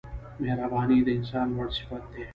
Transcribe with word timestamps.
•مهرباني 0.41 0.97
د 1.03 1.07
انسان 1.17 1.47
لوړ 1.53 1.67
صفت 1.77 2.03
دی. 2.13 2.23